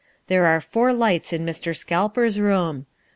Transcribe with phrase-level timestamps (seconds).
[0.25, 1.77] There are four lights in Mr.
[1.77, 2.87] Scalper's room.